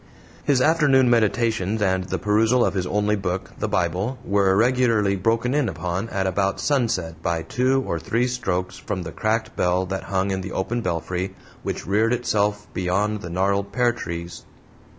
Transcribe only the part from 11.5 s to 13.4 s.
which reared itself beyond the